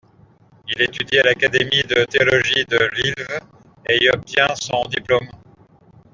[0.67, 3.13] Il étudie à l'Académie de théologie de Lviv
[3.87, 5.29] et y obtient son diplôme.